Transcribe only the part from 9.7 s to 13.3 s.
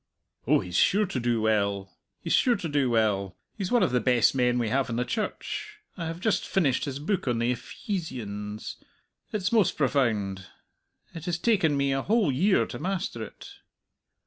profound! It has taken me a whole year to master